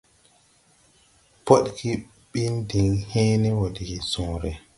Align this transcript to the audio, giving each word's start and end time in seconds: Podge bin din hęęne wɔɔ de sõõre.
Podge 1.45 1.91
bin 2.33 2.53
din 2.71 2.91
hęęne 3.11 3.49
wɔɔ 3.57 3.67
de 3.75 3.83
sõõre. 4.11 4.51